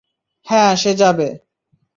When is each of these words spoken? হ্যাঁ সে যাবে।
হ্যাঁ 0.47 0.71
সে 0.75 0.91
যাবে। 0.93 1.27